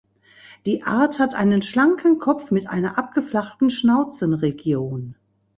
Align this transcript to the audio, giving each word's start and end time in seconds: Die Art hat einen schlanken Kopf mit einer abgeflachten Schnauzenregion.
Die 0.65 0.81
Art 0.81 1.19
hat 1.19 1.35
einen 1.35 1.61
schlanken 1.61 2.17
Kopf 2.17 2.49
mit 2.49 2.67
einer 2.67 2.97
abgeflachten 2.97 3.69
Schnauzenregion. 3.69 5.13